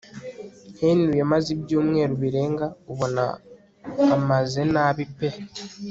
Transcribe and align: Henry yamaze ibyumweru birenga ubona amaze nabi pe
Henry 0.81 1.13
yamaze 1.21 1.47
ibyumweru 1.55 2.13
birenga 2.21 2.65
ubona 2.91 3.23
amaze 4.15 4.61
nabi 4.73 5.03
pe 5.17 5.29